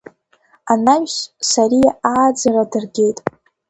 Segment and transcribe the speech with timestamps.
[0.71, 1.15] Анаҩс,
[1.49, 3.17] Сариа ааӡара дыргеит.